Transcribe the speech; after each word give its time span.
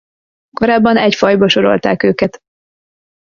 Korábban 0.57 0.97
egy 0.97 1.15
fajba 1.15 1.49
sorolták 1.49 2.03
őket. 2.03 2.39